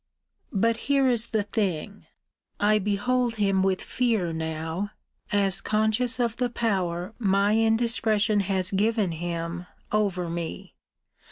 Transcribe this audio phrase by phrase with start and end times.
[0.51, 2.07] But here is the thing;
[2.59, 4.93] I behold him with fear now,
[5.31, 10.73] as conscious of the power my indiscretion has given him over me.